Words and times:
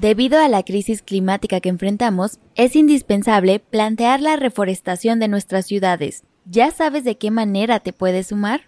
Debido 0.00 0.40
a 0.40 0.48
la 0.48 0.62
crisis 0.62 1.02
climática 1.02 1.60
que 1.60 1.68
enfrentamos, 1.68 2.38
es 2.54 2.74
indispensable 2.74 3.58
plantear 3.58 4.22
la 4.22 4.36
reforestación 4.36 5.20
de 5.20 5.28
nuestras 5.28 5.66
ciudades. 5.66 6.24
¿Ya 6.46 6.70
sabes 6.70 7.04
de 7.04 7.18
qué 7.18 7.30
manera 7.30 7.80
te 7.80 7.92
puedes 7.92 8.28
sumar? 8.28 8.62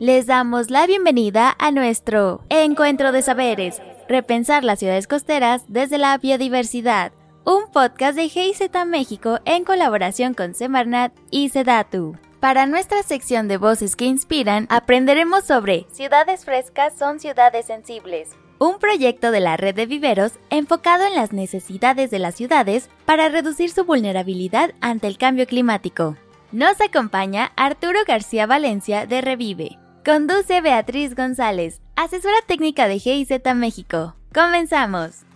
Les 0.00 0.26
damos 0.26 0.70
la 0.70 0.88
bienvenida 0.88 1.54
a 1.60 1.70
nuestro 1.70 2.42
Encuentro 2.48 3.12
de 3.12 3.22
Saberes, 3.22 3.80
repensar 4.08 4.64
las 4.64 4.80
ciudades 4.80 5.06
costeras 5.06 5.62
desde 5.68 5.98
la 5.98 6.18
biodiversidad, 6.18 7.12
un 7.44 7.70
podcast 7.72 8.16
de 8.16 8.28
GIZ 8.28 8.62
México 8.88 9.38
en 9.44 9.62
colaboración 9.62 10.34
con 10.34 10.52
Semarnat 10.54 11.12
y 11.30 11.48
Sedatu. 11.50 12.16
Para 12.40 12.66
nuestra 12.66 13.02
sección 13.02 13.48
de 13.48 13.56
voces 13.56 13.96
que 13.96 14.04
inspiran, 14.04 14.68
aprenderemos 14.70 15.44
sobre 15.44 15.86
Ciudades 15.90 16.44
Frescas 16.44 16.96
son 16.96 17.18
ciudades 17.18 17.66
sensibles, 17.66 18.30
un 18.60 18.78
proyecto 18.78 19.32
de 19.32 19.40
la 19.40 19.56
red 19.56 19.74
de 19.74 19.86
viveros 19.86 20.34
enfocado 20.48 21.04
en 21.04 21.16
las 21.16 21.32
necesidades 21.32 22.12
de 22.12 22.20
las 22.20 22.36
ciudades 22.36 22.90
para 23.06 23.28
reducir 23.28 23.70
su 23.70 23.84
vulnerabilidad 23.84 24.72
ante 24.80 25.08
el 25.08 25.18
cambio 25.18 25.46
climático. 25.46 26.16
Nos 26.52 26.80
acompaña 26.80 27.50
Arturo 27.56 27.98
García 28.06 28.46
Valencia 28.46 29.06
de 29.06 29.20
Revive. 29.20 29.76
Conduce 30.04 30.60
Beatriz 30.60 31.16
González, 31.16 31.80
asesora 31.96 32.38
técnica 32.46 32.86
de 32.86 33.00
GIZ 33.00 33.30
México. 33.56 34.14
Comenzamos. 34.32 35.27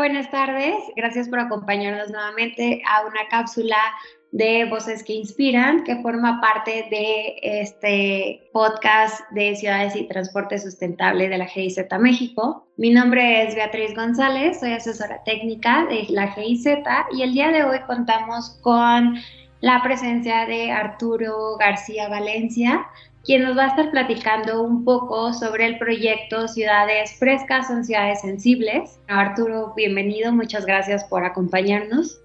Buenas 0.00 0.30
tardes. 0.30 0.76
Gracias 0.96 1.28
por 1.28 1.40
acompañarnos 1.40 2.10
nuevamente 2.10 2.80
a 2.88 3.06
una 3.06 3.28
cápsula 3.30 3.76
de 4.32 4.64
Voces 4.64 5.04
que 5.04 5.12
Inspiran, 5.12 5.84
que 5.84 5.96
forma 5.96 6.40
parte 6.40 6.86
de 6.90 7.36
este 7.42 8.48
podcast 8.50 9.20
de 9.32 9.56
Ciudades 9.56 9.94
y 9.94 10.08
Transporte 10.08 10.58
Sustentable 10.58 11.28
de 11.28 11.36
la 11.36 11.44
GIZ 11.44 11.80
México. 11.98 12.66
Mi 12.78 12.88
nombre 12.88 13.42
es 13.42 13.54
Beatriz 13.54 13.94
González, 13.94 14.60
soy 14.60 14.72
asesora 14.72 15.22
técnica 15.24 15.84
de 15.90 16.06
la 16.08 16.28
GIZ 16.28 16.78
y 17.12 17.20
el 17.20 17.34
día 17.34 17.50
de 17.50 17.64
hoy 17.64 17.80
contamos 17.86 18.58
con 18.62 19.16
la 19.60 19.82
presencia 19.82 20.46
de 20.46 20.70
Arturo 20.70 21.58
García 21.58 22.08
Valencia, 22.08 22.86
quien 23.24 23.42
nos 23.42 23.56
va 23.56 23.64
a 23.64 23.68
estar 23.68 23.90
platicando 23.90 24.62
un 24.62 24.84
poco 24.84 25.32
sobre 25.32 25.66
el 25.66 25.78
proyecto 25.78 26.48
Ciudades 26.48 27.14
Frescas 27.18 27.66
son 27.66 27.84
Ciudades 27.84 28.22
Sensibles. 28.22 28.98
Arturo, 29.08 29.74
bienvenido, 29.76 30.32
muchas 30.32 30.64
gracias 30.64 31.04
por 31.04 31.24
acompañarnos. 31.24 32.18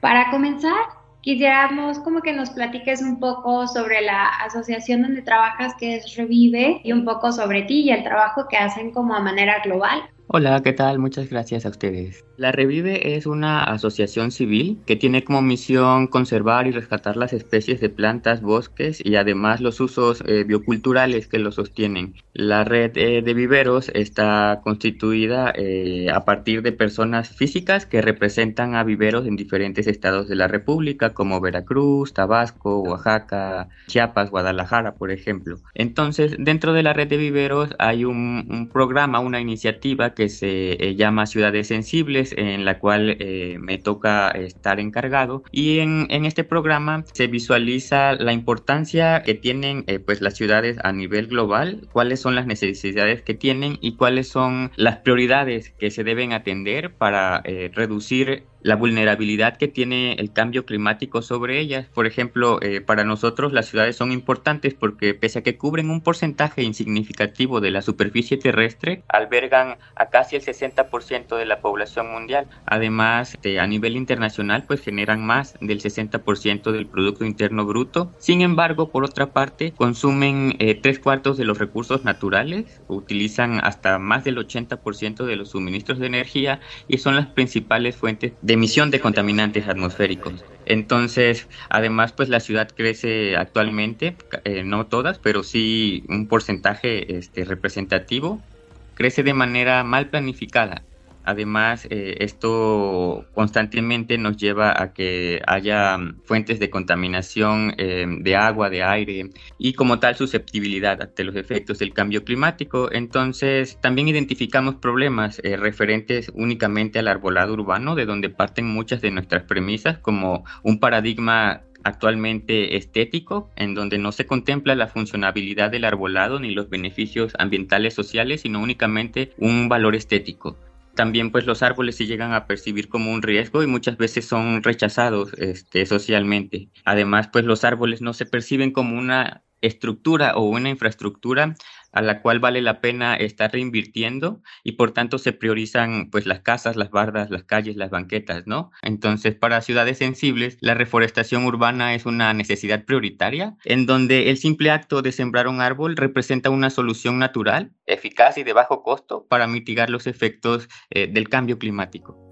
Para 0.00 0.30
comenzar, 0.30 0.80
quisiéramos 1.20 2.00
como 2.00 2.22
que 2.22 2.32
nos 2.32 2.50
platiques 2.50 3.02
un 3.02 3.20
poco 3.20 3.68
sobre 3.68 4.00
la 4.00 4.26
asociación 4.26 5.02
donde 5.02 5.22
trabajas, 5.22 5.74
que 5.78 5.96
es 5.96 6.16
Revive, 6.16 6.80
y 6.82 6.92
un 6.92 7.04
poco 7.04 7.30
sobre 7.30 7.62
ti 7.62 7.82
y 7.82 7.90
el 7.90 8.02
trabajo 8.02 8.48
que 8.48 8.56
hacen 8.56 8.90
como 8.90 9.14
a 9.14 9.20
manera 9.20 9.60
global. 9.62 10.02
Hola, 10.32 10.62
¿qué 10.62 10.72
tal? 10.72 11.00
Muchas 11.00 11.28
gracias 11.28 11.66
a 11.66 11.70
ustedes. 11.70 12.24
La 12.36 12.52
Revive 12.52 13.16
es 13.16 13.26
una 13.26 13.64
asociación 13.64 14.30
civil 14.30 14.78
que 14.86 14.94
tiene 14.94 15.24
como 15.24 15.42
misión 15.42 16.06
conservar 16.06 16.68
y 16.68 16.70
rescatar 16.70 17.16
las 17.16 17.32
especies 17.32 17.80
de 17.80 17.88
plantas, 17.88 18.40
bosques 18.40 19.04
y 19.04 19.16
además 19.16 19.60
los 19.60 19.80
usos 19.80 20.22
eh, 20.24 20.44
bioculturales 20.44 21.26
que 21.26 21.40
lo 21.40 21.50
sostienen. 21.50 22.14
La 22.32 22.62
red 22.62 22.96
eh, 22.96 23.22
de 23.22 23.34
viveros 23.34 23.90
está 23.92 24.60
constituida 24.62 25.52
eh, 25.56 26.10
a 26.14 26.24
partir 26.24 26.62
de 26.62 26.70
personas 26.70 27.28
físicas 27.30 27.84
que 27.84 28.00
representan 28.00 28.76
a 28.76 28.84
viveros 28.84 29.26
en 29.26 29.34
diferentes 29.34 29.88
estados 29.88 30.28
de 30.28 30.36
la 30.36 30.46
República, 30.46 31.12
como 31.12 31.40
Veracruz, 31.40 32.14
Tabasco, 32.14 32.82
Oaxaca, 32.82 33.68
Chiapas, 33.88 34.30
Guadalajara, 34.30 34.94
por 34.94 35.10
ejemplo. 35.10 35.58
Entonces, 35.74 36.36
dentro 36.38 36.72
de 36.72 36.84
la 36.84 36.92
red 36.92 37.08
de 37.08 37.16
viveros 37.16 37.74
hay 37.80 38.04
un, 38.04 38.46
un 38.48 38.68
programa, 38.68 39.18
una 39.18 39.40
iniciativa 39.40 40.14
que 40.14 40.19
se 40.28 40.72
eh, 40.72 40.94
llama 40.94 41.26
Ciudades 41.26 41.68
Sensibles, 41.68 42.34
en 42.36 42.64
la 42.64 42.78
cual 42.78 43.16
eh, 43.18 43.58
me 43.60 43.78
toca 43.78 44.28
estar 44.30 44.80
encargado. 44.80 45.42
Y 45.50 45.78
en, 45.78 46.06
en, 46.10 46.24
este 46.24 46.44
programa 46.44 47.04
se 47.12 47.26
visualiza 47.26 48.14
la 48.14 48.32
importancia 48.32 49.22
que 49.22 49.34
tienen 49.34 49.84
eh, 49.86 49.98
pues 49.98 50.20
las 50.20 50.36
ciudades 50.36 50.78
a 50.82 50.92
nivel 50.92 51.26
global, 51.28 51.88
cuáles 51.92 52.20
son 52.20 52.34
las 52.34 52.46
necesidades 52.46 53.22
que 53.22 53.34
tienen 53.34 53.78
y 53.80 53.96
cuáles 53.96 54.28
son 54.28 54.70
las 54.76 54.98
prioridades 54.98 55.70
que 55.70 55.90
se 55.90 56.04
deben 56.04 56.32
atender 56.32 56.92
para 56.92 57.42
reducir 57.72 58.44
la 58.62 58.76
vulnerabilidad 58.76 59.56
que 59.56 59.68
tiene 59.68 60.14
el 60.14 60.32
cambio 60.32 60.64
climático 60.66 61.22
sobre 61.22 61.60
ellas. 61.60 61.86
Por 61.92 62.06
ejemplo, 62.06 62.60
eh, 62.62 62.80
para 62.80 63.04
nosotros 63.04 63.52
las 63.52 63.66
ciudades 63.66 63.96
son 63.96 64.12
importantes 64.12 64.74
porque 64.74 65.14
pese 65.14 65.40
a 65.40 65.42
que 65.42 65.56
cubren 65.56 65.90
un 65.90 66.00
porcentaje 66.00 66.62
insignificativo 66.62 67.60
de 67.60 67.70
la 67.70 67.82
superficie 67.82 68.36
terrestre, 68.36 69.02
albergan 69.08 69.76
a 69.94 70.06
casi 70.06 70.36
el 70.36 70.42
60% 70.42 71.36
de 71.36 71.46
la 71.46 71.60
población 71.60 72.10
mundial. 72.10 72.46
Además, 72.66 73.38
a 73.60 73.66
nivel 73.66 73.96
internacional, 73.96 74.64
pues 74.66 74.80
generan 74.80 75.24
más 75.24 75.56
del 75.60 75.80
60% 75.80 76.72
del 76.72 76.86
Producto 76.86 77.24
Interno 77.24 77.64
Bruto. 77.64 78.12
Sin 78.18 78.42
embargo, 78.42 78.90
por 78.90 79.04
otra 79.04 79.32
parte, 79.32 79.72
consumen 79.72 80.56
eh, 80.58 80.74
tres 80.74 80.98
cuartos 80.98 81.36
de 81.36 81.44
los 81.44 81.58
recursos 81.58 82.04
naturales, 82.04 82.80
utilizan 82.88 83.60
hasta 83.62 83.98
más 83.98 84.24
del 84.24 84.36
80% 84.38 85.24
de 85.24 85.36
los 85.36 85.50
suministros 85.50 85.98
de 85.98 86.06
energía 86.06 86.60
y 86.88 86.98
son 86.98 87.16
las 87.16 87.26
principales 87.26 87.96
fuentes 87.96 88.32
de 88.42 88.49
de 88.50 88.54
emisión 88.54 88.90
de 88.90 89.00
contaminantes 89.00 89.68
atmosféricos. 89.68 90.48
Entonces, 90.64 91.48
además, 91.70 92.12
pues 92.12 92.28
la 92.28 92.40
ciudad 92.40 92.68
crece 92.76 93.36
actualmente, 93.36 94.24
eh, 94.44 94.64
no 94.64 94.88
todas, 94.88 95.20
pero 95.20 95.44
sí 95.44 96.04
un 96.08 96.26
porcentaje 96.28 97.16
este, 97.16 97.44
representativo, 97.44 98.48
crece 98.94 99.22
de 99.22 99.34
manera 99.34 99.84
mal 99.84 100.10
planificada. 100.10 100.89
Además, 101.24 101.86
eh, 101.90 102.16
esto 102.20 103.26
constantemente 103.34 104.16
nos 104.16 104.36
lleva 104.36 104.82
a 104.82 104.92
que 104.92 105.42
haya 105.46 105.98
mm, 105.98 106.20
fuentes 106.24 106.58
de 106.58 106.70
contaminación 106.70 107.74
eh, 107.78 108.06
de 108.08 108.36
agua, 108.36 108.70
de 108.70 108.82
aire 108.82 109.30
y 109.58 109.74
como 109.74 109.98
tal 109.98 110.16
susceptibilidad 110.16 111.00
ante 111.02 111.24
los 111.24 111.36
efectos 111.36 111.78
del 111.78 111.92
cambio 111.92 112.24
climático. 112.24 112.90
Entonces, 112.90 113.78
también 113.80 114.08
identificamos 114.08 114.76
problemas 114.76 115.40
eh, 115.44 115.56
referentes 115.56 116.30
únicamente 116.34 116.98
al 116.98 117.08
arbolado 117.08 117.52
urbano, 117.52 117.94
de 117.94 118.06
donde 118.06 118.30
parten 118.30 118.66
muchas 118.66 119.02
de 119.02 119.10
nuestras 119.10 119.42
premisas, 119.44 119.98
como 119.98 120.44
un 120.62 120.80
paradigma 120.80 121.62
actualmente 121.84 122.76
estético, 122.76 123.50
en 123.56 123.74
donde 123.74 123.98
no 123.98 124.12
se 124.12 124.26
contempla 124.26 124.74
la 124.74 124.88
funcionabilidad 124.88 125.70
del 125.70 125.84
arbolado 125.84 126.38
ni 126.40 126.50
los 126.50 126.68
beneficios 126.68 127.32
ambientales 127.38 127.94
sociales, 127.94 128.42
sino 128.42 128.60
únicamente 128.60 129.32
un 129.38 129.68
valor 129.68 129.94
estético 129.94 130.56
también 130.94 131.30
pues 131.30 131.46
los 131.46 131.62
árboles 131.62 131.96
se 131.96 132.06
llegan 132.06 132.32
a 132.32 132.46
percibir 132.46 132.88
como 132.88 133.12
un 133.12 133.22
riesgo 133.22 133.62
y 133.62 133.66
muchas 133.66 133.96
veces 133.96 134.26
son 134.26 134.62
rechazados 134.62 135.32
este, 135.34 135.86
socialmente. 135.86 136.68
Además 136.84 137.28
pues 137.32 137.44
los 137.44 137.64
árboles 137.64 138.00
no 138.00 138.12
se 138.12 138.26
perciben 138.26 138.72
como 138.72 138.98
una 138.98 139.42
estructura 139.60 140.36
o 140.36 140.42
una 140.44 140.70
infraestructura 140.70 141.54
a 141.92 142.02
la 142.02 142.22
cual 142.22 142.40
vale 142.40 142.60
la 142.60 142.80
pena 142.80 143.14
estar 143.14 143.52
reinvirtiendo 143.52 144.42
y 144.64 144.72
por 144.72 144.92
tanto 144.92 145.18
se 145.18 145.32
priorizan 145.32 146.10
pues 146.10 146.26
las 146.26 146.40
casas, 146.40 146.76
las 146.76 146.90
bardas, 146.90 147.30
las 147.30 147.44
calles, 147.44 147.76
las 147.76 147.90
banquetas, 147.90 148.46
¿no? 148.46 148.70
Entonces, 148.82 149.34
para 149.34 149.60
ciudades 149.60 149.98
sensibles, 149.98 150.56
la 150.60 150.74
reforestación 150.74 151.44
urbana 151.44 151.94
es 151.94 152.06
una 152.06 152.32
necesidad 152.32 152.84
prioritaria 152.84 153.56
en 153.64 153.86
donde 153.86 154.30
el 154.30 154.36
simple 154.36 154.70
acto 154.70 155.02
de 155.02 155.12
sembrar 155.12 155.48
un 155.48 155.60
árbol 155.60 155.96
representa 155.96 156.50
una 156.50 156.70
solución 156.70 157.18
natural, 157.18 157.72
eficaz 157.86 158.38
y 158.38 158.44
de 158.44 158.52
bajo 158.52 158.82
costo 158.82 159.26
para 159.28 159.46
mitigar 159.46 159.90
los 159.90 160.06
efectos 160.06 160.68
eh, 160.90 161.06
del 161.06 161.28
cambio 161.28 161.58
climático. 161.58 162.29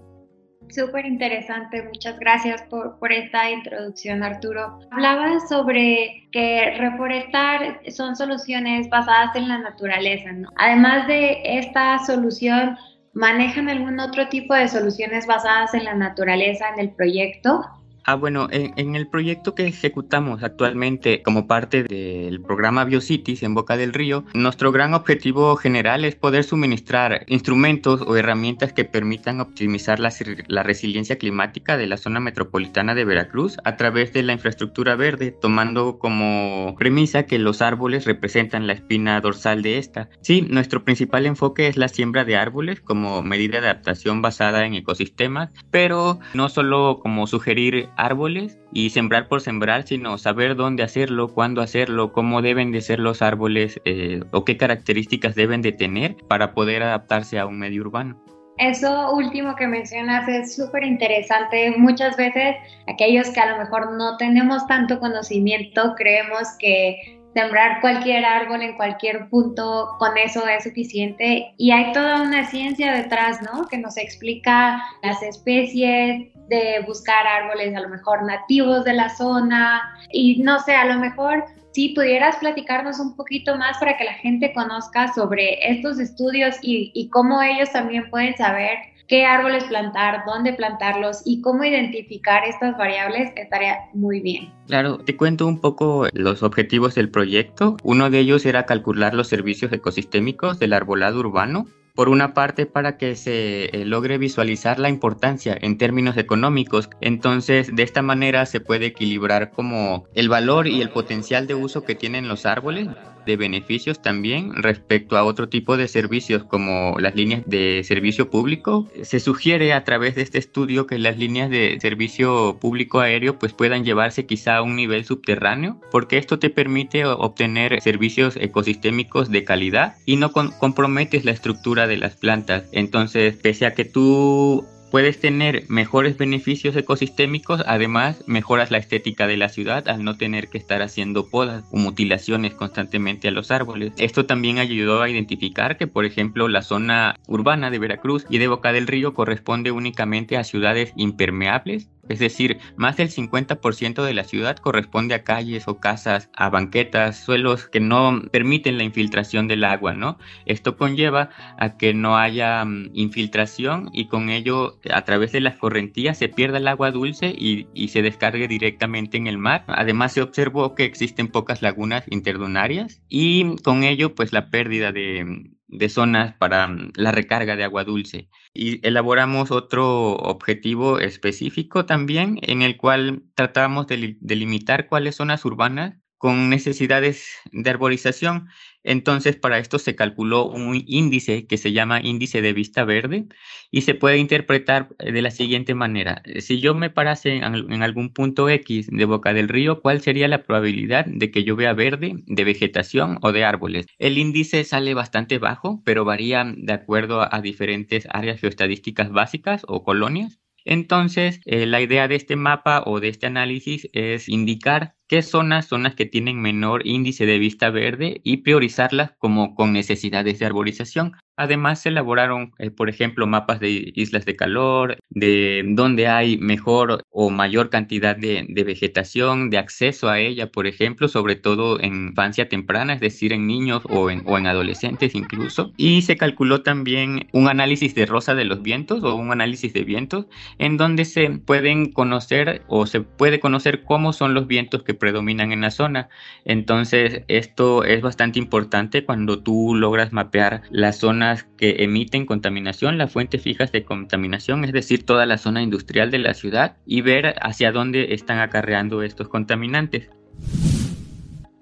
Súper 0.69 1.05
interesante, 1.05 1.81
muchas 1.83 2.19
gracias 2.19 2.61
por, 2.63 2.99
por, 2.99 3.11
esta 3.11 3.49
introducción, 3.49 4.21
Arturo. 4.21 4.79
Hablabas 4.91 5.49
sobre 5.49 6.27
que 6.31 6.75
reforestar 6.77 7.81
son 7.89 8.15
soluciones 8.15 8.87
basadas 8.89 9.35
en 9.35 9.47
la 9.47 9.57
naturaleza, 9.57 10.31
¿no? 10.31 10.49
Además 10.57 11.07
de 11.07 11.41
esta 11.43 11.97
solución, 12.05 12.77
¿manejan 13.13 13.67
algún 13.67 13.99
otro 13.99 14.29
tipo 14.29 14.53
de 14.53 14.67
soluciones 14.67 15.25
basadas 15.25 15.73
en 15.73 15.85
la 15.85 15.95
naturaleza 15.95 16.69
en 16.69 16.79
el 16.79 16.91
proyecto? 16.91 17.65
Ah, 18.05 18.15
bueno, 18.15 18.47
en, 18.51 18.95
el 18.95 19.07
proyecto 19.07 19.55
que 19.55 19.67
ejecutamos 19.67 20.43
actualmente 20.43 21.21
como 21.21 21.47
parte 21.47 21.83
del 21.83 22.41
programa 22.41 22.85
BioCities 22.85 23.43
en 23.43 23.53
Boca 23.53 23.77
del 23.77 23.93
Río, 23.93 24.23
nuestro 24.33 24.71
gran 24.71 24.93
objetivo 24.93 25.55
general 25.55 26.05
es 26.05 26.15
poder 26.15 26.43
suministrar 26.43 27.23
instrumentos 27.27 28.01
o 28.01 28.15
herramientas 28.15 28.73
que 28.73 28.85
permitan 28.85 29.41
optimizar 29.41 29.99
la, 29.99 30.11
la 30.47 30.63
resiliencia 30.63 31.17
climática 31.17 31.77
de 31.77 31.87
la 31.87 31.97
zona 31.97 32.19
metropolitana 32.19 32.95
de 32.95 33.05
Veracruz 33.05 33.57
a 33.63 33.75
través 33.75 34.13
de 34.13 34.23
la 34.23 34.33
infraestructura 34.33 34.95
verde, 34.95 35.31
tomando 35.31 35.99
como 35.99 36.75
premisa 36.77 37.23
que 37.23 37.39
los 37.39 37.61
árboles 37.61 38.05
representan 38.05 38.67
la 38.67 38.73
espina 38.73 39.19
dorsal 39.21 39.61
de 39.61 39.77
esta. 39.77 40.09
Sí, 40.21 40.41
nuestro 40.41 40.83
principal 40.83 41.25
enfoque 41.25 41.67
es 41.67 41.77
la 41.77 41.87
siembra 41.87 42.25
de 42.25 42.37
árboles 42.37 42.81
como 42.81 43.21
medida 43.21 43.61
de 43.61 43.67
adaptación 43.67 44.21
basada 44.21 44.65
en 44.65 44.73
ecosistemas, 44.73 45.51
pero 45.71 46.19
no 46.33 46.49
solo 46.49 46.99
como 47.01 47.27
sugerir 47.27 47.88
árboles 47.97 48.57
y 48.73 48.89
sembrar 48.89 49.27
por 49.27 49.41
sembrar, 49.41 49.85
sino 49.87 50.17
saber 50.17 50.55
dónde 50.55 50.83
hacerlo, 50.83 51.27
cuándo 51.27 51.61
hacerlo, 51.61 52.11
cómo 52.11 52.41
deben 52.41 52.71
de 52.71 52.81
ser 52.81 52.99
los 52.99 53.21
árboles 53.21 53.79
eh, 53.85 54.21
o 54.31 54.45
qué 54.45 54.57
características 54.57 55.35
deben 55.35 55.61
de 55.61 55.71
tener 55.71 56.15
para 56.27 56.53
poder 56.53 56.83
adaptarse 56.83 57.39
a 57.39 57.45
un 57.45 57.59
medio 57.59 57.81
urbano. 57.81 58.21
Eso 58.57 59.13
último 59.13 59.55
que 59.55 59.67
mencionas 59.67 60.27
es 60.27 60.55
súper 60.55 60.83
interesante. 60.83 61.73
Muchas 61.77 62.17
veces 62.17 62.57
aquellos 62.87 63.29
que 63.29 63.39
a 63.39 63.51
lo 63.51 63.57
mejor 63.57 63.93
no 63.93 64.17
tenemos 64.17 64.67
tanto 64.67 64.99
conocimiento 64.99 65.95
creemos 65.95 66.43
que 66.59 67.19
sembrar 67.33 67.79
cualquier 67.79 68.25
árbol 68.25 68.61
en 68.61 68.75
cualquier 68.75 69.29
punto, 69.29 69.95
con 69.97 70.17
eso 70.17 70.47
es 70.47 70.63
suficiente. 70.63 71.53
Y 71.57 71.71
hay 71.71 71.93
toda 71.93 72.21
una 72.21 72.45
ciencia 72.47 72.91
detrás, 72.91 73.41
¿no? 73.41 73.67
Que 73.67 73.77
nos 73.77 73.97
explica 73.97 74.83
las 75.03 75.21
especies, 75.23 76.27
de 76.49 76.83
buscar 76.85 77.25
árboles 77.25 77.75
a 77.75 77.81
lo 77.81 77.89
mejor 77.89 78.23
nativos 78.23 78.83
de 78.83 78.93
la 78.93 79.09
zona. 79.09 79.81
Y 80.11 80.41
no 80.41 80.59
sé, 80.59 80.75
a 80.75 80.85
lo 80.85 80.99
mejor 80.99 81.45
si 81.71 81.89
pudieras 81.89 82.37
platicarnos 82.37 82.99
un 82.99 83.15
poquito 83.15 83.55
más 83.55 83.77
para 83.77 83.95
que 83.97 84.03
la 84.03 84.13
gente 84.13 84.53
conozca 84.53 85.13
sobre 85.13 85.59
estos 85.71 85.99
estudios 85.99 86.55
y, 86.61 87.09
cómo 87.09 87.41
ellos 87.41 87.71
también 87.71 88.09
pueden 88.09 88.35
saber 88.37 88.77
qué 89.07 89.25
árboles 89.25 89.63
plantar, 89.65 90.23
dónde 90.25 90.53
plantarlos 90.53 91.21
y 91.25 91.41
cómo 91.41 91.63
identificar 91.63 92.43
estas 92.45 92.77
variables 92.77 93.31
estaría 93.35 93.77
muy 93.93 94.19
bien. 94.19 94.51
Claro, 94.67 94.99
te 94.99 95.17
cuento 95.17 95.47
un 95.47 95.59
poco 95.61 96.07
los 96.13 96.43
objetivos 96.43 96.95
del 96.95 97.09
proyecto. 97.09 97.77
Uno 97.83 98.09
de 98.09 98.19
ellos 98.19 98.45
era 98.45 98.65
calcular 98.65 99.15
los 99.15 99.27
servicios 99.27 99.71
ecosistémicos 99.73 100.59
del 100.59 100.73
arbolado 100.73 101.19
urbano 101.19 101.65
por 101.95 102.09
una 102.09 102.33
parte 102.33 102.65
para 102.65 102.97
que 102.97 103.15
se 103.15 103.65
eh, 103.65 103.85
logre 103.85 104.17
visualizar 104.17 104.79
la 104.79 104.89
importancia 104.89 105.57
en 105.59 105.77
términos 105.77 106.17
económicos. 106.17 106.89
Entonces, 107.01 107.75
de 107.75 107.83
esta 107.83 108.01
manera 108.01 108.45
se 108.45 108.59
puede 108.59 108.87
equilibrar 108.87 109.51
como 109.51 110.05
el 110.13 110.29
valor 110.29 110.67
y 110.67 110.81
el 110.81 110.89
potencial 110.89 111.47
de 111.47 111.55
uso 111.55 111.83
que 111.83 111.95
tienen 111.95 112.27
los 112.27 112.45
árboles 112.45 112.87
de 113.25 113.37
beneficios 113.37 114.01
también 114.01 114.53
respecto 114.55 115.17
a 115.17 115.23
otro 115.23 115.49
tipo 115.49 115.77
de 115.77 115.87
servicios 115.87 116.43
como 116.43 116.95
las 116.99 117.15
líneas 117.15 117.43
de 117.45 117.83
servicio 117.83 118.29
público. 118.29 118.87
Se 119.03 119.19
sugiere 119.19 119.73
a 119.73 119.83
través 119.83 120.15
de 120.15 120.23
este 120.23 120.39
estudio 120.39 120.87
que 120.87 120.97
las 120.97 121.17
líneas 121.17 121.49
de 121.49 121.77
servicio 121.79 122.57
público 122.59 122.99
aéreo 122.99 123.37
pues 123.37 123.53
puedan 123.53 123.85
llevarse 123.85 124.25
quizá 124.25 124.57
a 124.57 124.61
un 124.63 124.75
nivel 124.75 125.05
subterráneo 125.05 125.79
porque 125.91 126.17
esto 126.17 126.39
te 126.39 126.49
permite 126.49 127.05
obtener 127.05 127.79
servicios 127.81 128.35
ecosistémicos 128.35 129.29
de 129.29 129.43
calidad 129.43 129.95
y 130.05 130.15
no 130.15 130.31
comprometes 130.31 131.25
la 131.25 131.31
estructura 131.31 131.78
de 131.87 131.97
las 131.97 132.15
plantas. 132.15 132.65
Entonces, 132.71 133.35
pese 133.35 133.65
a 133.65 133.73
que 133.73 133.85
tú 133.85 134.65
puedes 134.89 135.19
tener 135.19 135.65
mejores 135.69 136.17
beneficios 136.17 136.75
ecosistémicos, 136.75 137.63
además 137.65 138.23
mejoras 138.27 138.71
la 138.71 138.77
estética 138.77 139.27
de 139.27 139.37
la 139.37 139.49
ciudad 139.49 139.87
al 139.87 140.03
no 140.03 140.17
tener 140.17 140.49
que 140.49 140.57
estar 140.57 140.81
haciendo 140.81 141.29
podas 141.29 141.63
o 141.71 141.77
mutilaciones 141.77 142.53
constantemente 142.53 143.27
a 143.27 143.31
los 143.31 143.51
árboles. 143.51 143.93
Esto 143.97 144.25
también 144.25 144.57
ayudó 144.57 145.01
a 145.01 145.09
identificar 145.09 145.77
que, 145.77 145.87
por 145.87 146.05
ejemplo, 146.05 146.47
la 146.47 146.61
zona 146.61 147.15
urbana 147.27 147.69
de 147.69 147.79
Veracruz 147.79 148.25
y 148.29 148.39
de 148.39 148.47
Boca 148.47 148.71
del 148.71 148.87
Río 148.87 149.13
corresponde 149.13 149.71
únicamente 149.71 150.37
a 150.37 150.43
ciudades 150.43 150.93
impermeables 150.95 151.89
es 152.09 152.19
decir, 152.19 152.59
más 152.75 152.97
del 152.97 153.09
50% 153.09 154.03
de 154.03 154.13
la 154.13 154.23
ciudad 154.23 154.57
corresponde 154.57 155.15
a 155.15 155.23
calles 155.23 155.67
o 155.67 155.79
casas, 155.79 156.29
a 156.35 156.49
banquetas, 156.49 157.23
suelos 157.23 157.67
que 157.67 157.79
no 157.79 158.21
permiten 158.31 158.77
la 158.77 158.83
infiltración 158.83 159.47
del 159.47 159.63
agua, 159.63 159.93
¿no? 159.93 160.17
Esto 160.45 160.75
conlleva 160.75 161.29
a 161.57 161.77
que 161.77 161.93
no 161.93 162.17
haya 162.17 162.65
mm, 162.65 162.91
infiltración 162.93 163.89
y 163.93 164.07
con 164.07 164.29
ello 164.29 164.79
a 164.91 165.03
través 165.03 165.31
de 165.31 165.41
las 165.41 165.57
correntías 165.57 166.17
se 166.17 166.29
pierda 166.29 166.57
el 166.57 166.67
agua 166.67 166.91
dulce 166.91 167.33
y, 167.37 167.67
se 167.89 168.01
descargue 168.03 168.47
directamente 168.47 169.17
en 169.17 169.27
el 169.27 169.37
mar. 169.39 169.63
Además 169.67 170.13
se 170.13 170.21
observó 170.21 170.75
que 170.75 170.85
existen 170.85 171.27
pocas 171.27 171.61
lagunas 171.63 172.03
interdonarias 172.09 173.01
y 173.09 173.55
con 173.63 173.83
ello 173.83 174.13
pues 174.13 174.31
la 174.31 174.49
pérdida 174.49 174.91
de 174.91 175.49
de 175.69 175.89
zonas 175.89 176.35
para 176.35 176.67
mm, 176.67 176.93
la 176.95 177.11
recarga 177.11 177.55
de 177.55 177.63
agua 177.63 177.83
dulce. 177.83 178.29
Y 178.53 178.85
elaboramos 178.87 179.51
otro 179.51 180.13
objetivo 180.15 180.99
específico 180.99 181.85
también 181.85 182.39
en 182.41 182.61
el 182.61 182.77
cual 182.77 183.23
tratamos 183.35 183.87
de 183.87 184.17
delimitar 184.19 184.87
cuáles 184.87 185.15
zonas 185.15 185.45
urbanas 185.45 185.98
con 186.19 186.49
necesidades 186.49 187.33
de 187.51 187.69
arborización. 187.71 188.49
Entonces, 188.83 189.35
para 189.35 189.57
esto 189.57 189.79
se 189.79 189.95
calculó 189.95 190.45
un 190.45 190.83
índice 190.85 191.47
que 191.47 191.57
se 191.57 191.71
llama 191.73 192.01
índice 192.01 192.41
de 192.41 192.53
vista 192.53 192.85
verde 192.85 193.27
y 193.71 193.81
se 193.81 193.95
puede 193.95 194.17
interpretar 194.17 194.89
de 194.99 195.21
la 195.21 195.31
siguiente 195.31 195.73
manera. 195.75 196.21
Si 196.39 196.59
yo 196.59 196.75
me 196.75 196.89
parase 196.91 197.37
en 197.37 197.83
algún 197.83 198.13
punto 198.13 198.47
X 198.49 198.87
de 198.91 199.05
Boca 199.05 199.33
del 199.33 199.49
Río, 199.49 199.81
¿cuál 199.81 200.01
sería 200.01 200.27
la 200.27 200.43
probabilidad 200.43 201.05
de 201.07 201.31
que 201.31 201.43
yo 201.43 201.55
vea 201.55 201.73
verde 201.73 202.13
de 202.25 202.43
vegetación 202.43 203.17
o 203.21 203.31
de 203.31 203.43
árboles? 203.45 203.87
El 203.97 204.17
índice 204.17 204.63
sale 204.63 204.93
bastante 204.93 205.39
bajo, 205.39 205.81
pero 205.85 206.05
varía 206.05 206.45
de 206.55 206.73
acuerdo 206.73 207.33
a 207.33 207.41
diferentes 207.41 208.07
áreas 208.11 208.39
geoestadísticas 208.39 209.11
básicas 209.11 209.63
o 209.67 209.83
colonias. 209.83 210.39
Entonces, 210.65 211.41
eh, 211.45 211.65
la 211.65 211.81
idea 211.81 212.07
de 212.07 212.15
este 212.15 212.35
mapa 212.35 212.83
o 212.85 212.99
de 212.99 213.09
este 213.09 213.27
análisis 213.27 213.87
es 213.93 214.29
indicar 214.29 214.95
qué 215.07 215.21
zonas 215.21 215.67
son 215.67 215.83
las 215.83 215.95
que 215.95 216.05
tienen 216.05 216.41
menor 216.41 216.85
índice 216.85 217.25
de 217.25 217.39
vista 217.39 217.69
verde 217.69 218.21
y 218.23 218.37
priorizarlas 218.37 219.11
como 219.17 219.55
con 219.55 219.73
necesidades 219.73 220.39
de 220.39 220.45
arborización. 220.45 221.13
Además, 221.39 221.81
se 221.81 221.87
elaboraron, 221.87 222.51
eh, 222.59 222.69
por 222.69 222.89
ejemplo, 222.89 223.25
mapas 223.25 223.61
de 223.61 223.93
islas 223.95 224.25
de 224.25 224.35
calor, 224.35 224.97
de 225.09 225.63
donde 225.65 226.05
hay 226.09 226.37
mejor 226.37 227.05
o 227.11 227.29
mayor 227.29 227.69
cantidad 227.69 228.13
de, 228.13 228.45
vegetación, 228.65 229.49
de 229.49 229.57
acceso 229.57 230.09
a 230.09 230.19
ella, 230.19 230.51
por 230.51 230.67
ejemplo, 230.67 231.07
sobre 231.07 231.37
todo 231.37 231.79
en 231.79 232.09
infancia 232.09 232.49
temprana, 232.49 232.91
es 232.91 232.99
decir, 232.99 233.31
en 233.31 233.47
niños 233.47 233.83
o 233.89 234.09
en, 234.09 234.21
o 234.25 234.37
en 234.37 234.47
adolescentes 234.47 235.15
incluso. 235.15 235.71
Y 235.77 236.01
se 236.01 236.17
calculó 236.17 236.61
también 236.61 237.29
un 237.31 237.47
análisis 237.47 237.95
de 237.95 238.05
rosa 238.05 238.35
de 238.35 238.43
los 238.43 238.61
vientos 238.61 239.01
o 239.05 239.15
un 239.15 239.31
análisis 239.31 239.71
de 239.71 239.85
vientos, 239.85 240.25
en 240.57 240.75
donde 240.75 241.05
se 241.05 241.29
pueden 241.29 241.93
conocer 241.93 242.63
o 242.67 242.85
se 242.85 242.99
puede 242.99 243.39
conocer 243.39 243.85
cómo 243.85 244.11
son 244.11 244.33
los 244.33 244.45
vientos 244.45 244.83
que 244.83 244.93
predominan 244.93 245.53
en 245.53 245.61
la 245.61 245.71
zona. 245.71 246.09
Entonces, 246.43 247.21
esto 247.29 247.85
es 247.85 248.01
bastante 248.01 248.39
importante 248.39 249.05
cuando 249.05 249.41
tú 249.41 249.73
logras 249.73 250.11
mapear 250.11 250.63
la 250.69 250.91
zona 250.91 251.28
que 251.57 251.83
emiten 251.83 252.25
contaminación, 252.25 252.97
las 252.97 253.11
fuentes 253.11 253.41
fijas 253.41 253.71
de 253.71 253.83
contaminación, 253.83 254.63
es 254.65 254.71
decir, 254.71 255.05
toda 255.05 255.25
la 255.25 255.37
zona 255.37 255.61
industrial 255.61 256.11
de 256.11 256.19
la 256.19 256.33
ciudad 256.33 256.77
y 256.85 257.01
ver 257.01 257.35
hacia 257.41 257.71
dónde 257.71 258.13
están 258.13 258.39
acarreando 258.39 259.03
estos 259.03 259.27
contaminantes. 259.29 260.09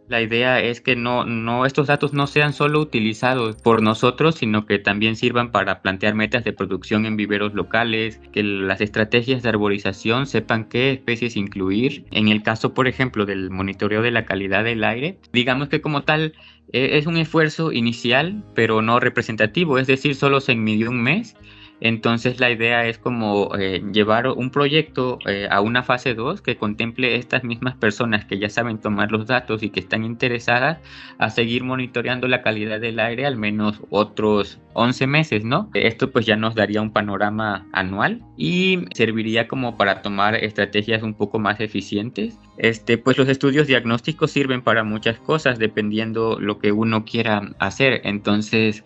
La 0.07 0.21
idea 0.21 0.61
es 0.61 0.79
que 0.79 0.95
no, 0.95 1.25
no, 1.25 1.65
estos 1.65 1.87
datos 1.87 2.13
no 2.13 2.27
sean 2.27 2.53
solo 2.53 2.79
utilizados 2.79 3.57
por 3.57 3.81
nosotros, 3.81 4.35
sino 4.35 4.65
que 4.65 4.79
también 4.79 5.17
sirvan 5.17 5.51
para 5.51 5.81
plantear 5.81 6.15
metas 6.15 6.45
de 6.45 6.53
producción 6.53 7.05
en 7.05 7.17
viveros 7.17 7.53
locales, 7.53 8.21
que 8.31 8.41
las 8.41 8.79
estrategias 8.79 9.43
de 9.43 9.49
arborización 9.49 10.25
sepan 10.25 10.69
qué 10.69 10.91
especies 10.91 11.35
incluir. 11.35 12.05
En 12.11 12.29
el 12.29 12.41
caso, 12.41 12.73
por 12.73 12.87
ejemplo, 12.87 13.25
del 13.25 13.49
monitoreo 13.49 14.01
de 14.01 14.11
la 14.11 14.25
calidad 14.25 14.63
del 14.63 14.85
aire, 14.85 15.19
digamos 15.33 15.67
que 15.67 15.81
como 15.81 16.03
tal 16.03 16.33
eh, 16.71 16.91
es 16.93 17.05
un 17.05 17.17
esfuerzo 17.17 17.73
inicial, 17.73 18.45
pero 18.55 18.81
no 18.81 19.01
representativo, 19.01 19.77
es 19.77 19.87
decir, 19.87 20.15
solo 20.15 20.39
se 20.39 20.55
midió 20.55 20.89
un 20.89 21.03
mes 21.03 21.35
entonces 21.79 22.39
la 22.39 22.49
idea 22.49 22.87
es 22.87 22.97
como 22.97 23.55
eh, 23.55 23.83
llevar 23.91 24.27
un 24.27 24.49
proyecto 24.49 25.19
eh, 25.27 25.47
a 25.49 25.61
una 25.61 25.83
fase 25.83 26.15
2 26.15 26.41
que 26.41 26.57
contemple 26.57 27.15
estas 27.15 27.43
mismas 27.43 27.75
personas 27.75 28.25
que 28.25 28.39
ya 28.39 28.49
saben 28.49 28.79
tomar 28.79 29.11
los 29.11 29.27
datos 29.27 29.61
y 29.61 29.69
que 29.69 29.79
están 29.79 30.03
interesadas 30.03 30.79
a 31.19 31.29
seguir 31.29 31.63
monitoreando 31.63 32.27
la 32.27 32.41
calidad 32.41 32.79
del 32.79 32.99
aire 32.99 33.25
al 33.25 33.37
menos 33.37 33.81
otros 33.89 34.59
11 34.73 35.07
meses, 35.07 35.43
¿no? 35.43 35.69
Esto 35.73 36.11
pues 36.11 36.25
ya 36.25 36.35
nos 36.35 36.53
daría 36.55 36.81
un 36.81 36.91
panorama 36.91 37.65
anual 37.73 38.21
y 38.37 38.85
serviría 38.93 39.47
como 39.47 39.75
para 39.75 40.01
tomar 40.01 40.35
estrategias 40.35 41.01
un 41.03 41.15
poco 41.15 41.39
más 41.39 41.59
eficientes. 41.59 42.37
Este, 42.57 42.97
pues 42.97 43.17
los 43.17 43.27
estudios 43.27 43.67
diagnósticos 43.67 44.31
sirven 44.31 44.61
para 44.61 44.83
muchas 44.83 45.19
cosas 45.19 45.57
dependiendo 45.57 46.39
lo 46.39 46.59
que 46.59 46.71
uno 46.71 47.05
quiera 47.05 47.53
hacer. 47.59 48.01
Entonces, 48.03 48.83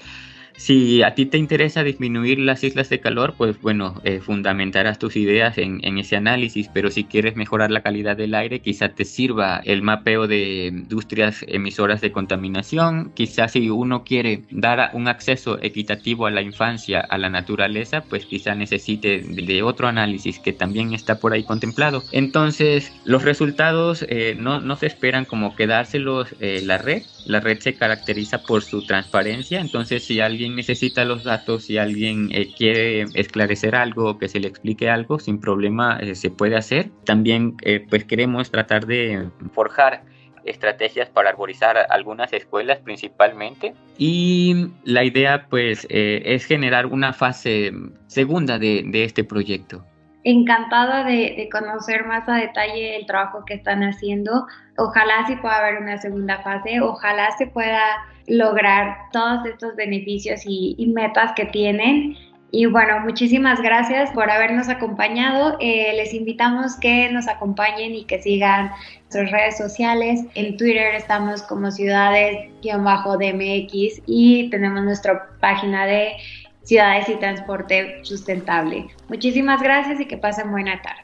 Si 0.62 1.02
a 1.02 1.16
ti 1.16 1.26
te 1.26 1.40
interesa 1.40 1.84
disminuir 1.84 2.38
las 2.38 2.64
islas 2.64 2.88
de 2.90 3.00
calor, 3.00 3.34
pues 3.36 3.60
bueno, 3.62 4.00
eh, 4.04 4.20
fundamentarás 4.20 5.00
tus 5.00 5.16
ideas 5.16 5.58
en, 5.58 5.82
ese 5.98 6.16
análisis, 6.16 6.70
pero 6.72 6.92
si 6.92 7.04
quieres 7.04 7.36
mejorar 7.36 7.72
la 7.72 7.82
calidad 7.82 8.16
del 8.16 8.36
aire, 8.36 8.60
quizá 8.60 8.90
te 8.90 9.04
sirva 9.04 9.62
el 9.66 9.82
mapeo 9.82 10.28
de 10.28 10.68
industrias 10.68 11.44
emisoras 11.48 12.00
de 12.00 12.12
contaminación, 12.12 13.12
quizás 13.16 13.54
si 13.54 13.72
uno 13.72 14.04
quiere 14.04 14.44
dar 14.52 14.92
un 14.94 15.08
acceso 15.08 15.58
equitativo 15.64 16.28
a 16.28 16.32
la 16.32 16.44
infancia, 16.44 17.00
a 17.00 17.18
la 17.18 17.32
naturaleza, 17.32 18.04
pues 18.08 18.28
quizá 18.28 18.54
necesite 18.54 19.18
de 19.22 19.64
otro 19.64 19.88
análisis 19.88 20.38
que 20.38 20.54
también 20.54 20.94
está 20.94 21.18
por 21.18 21.34
ahí 21.34 21.44
contemplado. 21.44 22.04
Entonces, 22.12 22.94
los 23.04 23.24
resultados 23.24 24.06
eh, 24.08 24.38
no, 24.40 24.62
no, 24.62 24.76
se 24.76 24.86
esperan 24.86 25.26
como 25.26 25.56
quedárselos 25.56 26.36
eh, 26.40 26.62
la 26.64 26.78
red, 26.78 27.02
la 27.26 27.40
red 27.40 27.60
se 27.60 27.74
caracteriza 27.74 28.44
por 28.44 28.62
su 28.62 28.86
transparencia, 28.86 29.60
entonces 29.60 30.04
si 30.04 30.20
alguien 30.20 30.51
necesita 30.56 31.06
los 31.06 31.24
datos, 31.24 31.66
si 31.66 31.78
alguien 31.78 32.30
eh, 32.32 32.50
quiere 32.56 33.04
esclarecer 33.14 33.76
algo, 33.76 34.18
que 34.18 34.28
se 34.28 34.40
le 34.40 34.48
explique 34.48 34.90
algo, 34.90 35.20
sin 35.20 35.40
problema 35.40 35.98
eh, 36.00 36.16
se 36.16 36.30
puede 36.30 36.56
hacer. 36.56 36.90
También 37.06 37.56
eh, 37.62 37.86
pues 37.90 38.06
queremos 38.06 38.52
tratar 38.52 38.86
de 38.86 39.30
forjar 39.54 40.04
estrategias 40.44 41.08
para 41.10 41.30
arborizar 41.30 41.78
algunas 41.92 42.34
escuelas 42.34 42.80
principalmente 42.80 43.76
y 44.00 44.70
la 44.86 45.04
idea 45.04 45.46
pues 45.48 45.86
es 45.88 46.46
generar 46.46 46.88
una 46.88 47.14
fase 47.14 47.72
segunda 48.08 48.58
de 48.58 49.04
este 49.04 49.24
proyecto 49.24 49.86
encantada 50.24 51.04
de, 51.04 51.50
conocer 51.52 52.06
más 52.06 52.28
a 52.30 52.36
detalle 52.36 52.96
el 52.98 53.06
trabajo 53.06 53.44
que 53.46 53.56
están 53.56 53.84
haciendo. 53.84 54.48
Ojalá 54.78 55.26
sí 55.28 55.36
pueda 55.38 55.58
haber 55.58 55.82
una 55.82 55.98
segunda 55.98 56.42
fase, 56.42 56.80
ojalá 56.82 57.32
se 57.38 57.48
pueda 57.48 57.82
lograr 58.28 58.98
todos 59.12 59.46
estos 59.46 59.76
beneficios 59.76 60.42
y, 60.46 60.92
metas 60.94 61.32
que 61.36 61.46
tienen. 61.46 62.16
Y 62.54 62.66
bueno, 62.66 63.00
muchísimas 63.00 63.62
gracias 63.62 64.12
por 64.12 64.30
habernos 64.30 64.68
acompañado. 64.68 65.56
Eh, 65.62 65.94
les 65.96 66.14
invitamos 66.14 66.76
que 66.76 67.10
nos 67.10 67.30
acompañen 67.30 67.96
y 67.96 68.04
que 68.04 68.22
sigan 68.22 68.72
nuestras 69.04 69.32
redes 69.32 69.58
sociales. 69.58 70.26
En 70.36 70.58
Twitter 70.58 70.96
estamos 70.96 71.44
como 71.44 71.72
ciudades-dmx 71.72 74.04
y 74.06 74.50
tenemos 74.50 74.84
nuestra 74.84 75.30
página 75.40 75.86
de 75.86 76.18
ciudades 76.64 77.10
y 77.10 77.16
transporte 77.16 78.00
sustentable. 78.04 78.88
Muchísimas 79.10 79.62
gracias 79.62 80.00
y 80.00 80.06
que 80.06 80.18
pasen 80.18 80.52
buena 80.52 80.82
tarde. 80.82 81.02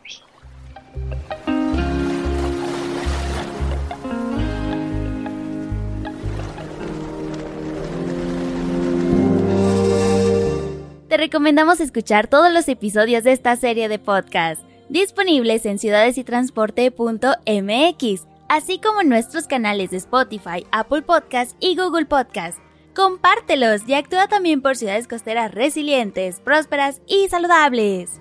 Te 11.07 11.17
recomendamos 11.17 11.79
escuchar 11.79 12.27
todos 12.27 12.53
los 12.53 12.67
episodios 12.67 13.23
de 13.23 13.31
esta 13.31 13.55
serie 13.55 13.89
de 13.89 13.97
podcast, 13.97 14.61
disponibles 14.89 15.65
en 15.65 15.79
ciudadesytransporte.mx, 15.79 18.27
así 18.49 18.79
como 18.79 19.01
en 19.01 19.09
nuestros 19.09 19.47
canales 19.47 19.89
de 19.91 19.97
Spotify, 19.97 20.65
Apple 20.71 21.01
Podcast 21.01 21.55
y 21.59 21.75
Google 21.75 22.05
Podcast 22.05 22.59
compártelos 22.97 23.87
y 23.87 23.93
actúa 23.93 24.27
también 24.27 24.63
por 24.63 24.75
ciudades 24.75 25.07
costeras 25.07 25.53
resilientes, 25.53 26.39
prósperas 26.39 26.99
y 27.05 27.29
saludables. 27.29 28.19